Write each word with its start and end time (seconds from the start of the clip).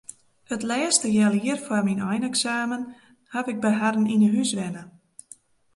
It 0.53 0.61
lêste 0.69 1.05
healjier 1.15 1.59
foar 1.65 1.83
myn 1.85 2.03
eineksamen 2.09 2.81
haw 3.31 3.45
ik 3.51 3.61
by 3.63 3.71
harren 3.79 4.11
yn 4.13 4.25
'e 4.25 4.29
hûs 4.35 4.51
wenne. 4.57 4.83